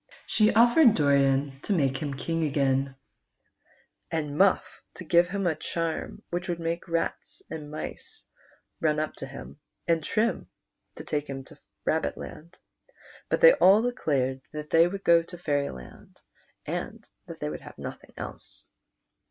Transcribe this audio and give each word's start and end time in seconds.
She 0.25 0.51
oftered 0.55 0.95
Doran 0.95 1.59
to 1.61 1.73
make 1.73 1.97
him 1.97 2.15
king 2.15 2.41
again, 2.43 2.95
and 4.09 4.35
Muff 4.35 4.81
to 4.95 5.03
give 5.03 5.27
him 5.29 5.45
a 5.45 5.53
charm 5.53 6.23
whicli 6.33 6.49
would 6.49 6.59
make 6.59 6.87
rats 6.87 7.43
and 7.51 7.69
mice 7.69 8.27
run 8.79 8.97
u[) 8.97 9.11
to 9.17 9.27
him, 9.27 9.59
and 9.87 10.03
Trim 10.03 10.49
to 10.95 11.03
take 11.03 11.27
him 11.29 11.43
to 11.43 11.59
Rabbitland, 11.85 12.55
but 13.29 13.41
they 13.41 13.53
all 13.53 13.83
three 13.83 13.91
declared 13.93 14.41
that 14.53 14.71
the\' 14.71 14.87
would 14.87 15.03
go 15.03 15.21
to 15.21 15.37
Fairyland, 15.37 16.17
and 16.65 17.07
that 17.27 17.39
they 17.39 17.51
would 17.51 17.61
have 17.61 17.77
nothing 17.77 18.15
else. 18.17 18.65